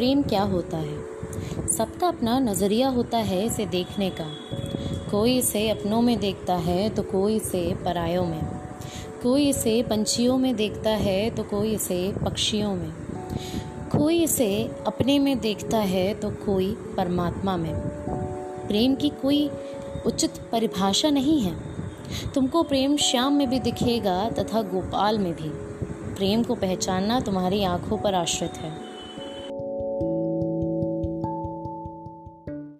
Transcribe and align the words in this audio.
प्रेम 0.00 0.22
क्या 0.22 0.42
होता 0.42 0.76
है? 0.76 0.98
सबका 1.66 2.08
अपना 2.08 2.38
नज़रिया 2.38 2.88
होता 2.88 3.18
है 3.18 3.46
इसे 3.46 3.66
देखने 3.66 4.10
का। 4.10 4.24
कोई 5.10 5.38
इसे 5.38 5.68
अपनों 5.68 6.02
में 6.02 6.20
देखता 6.20 6.54
है 6.54 6.88
तो 6.90 7.02
कोई 7.02 7.36
इसे 7.36 7.74
परायों 7.74 8.26
में। 8.26 8.46
कोई 9.22 9.48
इसे 9.48 9.82
पंछियों 9.82 10.38
में 10.38 10.56
देखता 10.56 10.90
है 10.90 11.30
तो 11.30 11.42
कोई 11.42 11.74
इसे 11.74 12.14
पक्षियों 12.24 12.74
में। 12.74 12.92
कोई 13.96 14.22
इसे 14.22 14.70
अपने 14.86 15.18
में 15.18 15.40
देखता 15.40 15.78
है 15.78 16.14
तो 16.14 16.30
कोई 16.30 16.72
परमात्मा 16.96 17.56
में। 17.56 17.74
प्रेम 18.68 18.94
की 18.94 19.08
कोई 19.08 19.50
उचित 20.06 20.30
परिभाषा 20.52 21.10
नहीं 21.10 21.40
है। 21.40 21.56
तुमको 22.34 22.62
प्रेम 22.62 22.96
श्याम 22.96 23.32
में 23.32 23.50
भी 23.50 23.60
दिखेगा 23.60 24.30
तथा 24.30 24.62
गोपाल 24.62 25.18
में 25.18 25.32
भी। 25.32 25.48
प्रेम 26.14 26.42
को 26.42 26.54
पहचानना 26.54 27.20
तुम्हारी 27.20 27.64
आँखों 27.64 27.98
पर 27.98 28.14
आश्रित 28.14 28.52
है। 28.52 28.90